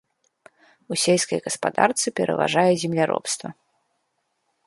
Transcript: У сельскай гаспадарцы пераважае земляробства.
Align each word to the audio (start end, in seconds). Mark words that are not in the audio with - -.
У 0.93 0.95
сельскай 1.03 1.39
гаспадарцы 1.47 2.07
пераважае 2.19 2.65
земляробства. 2.85 3.49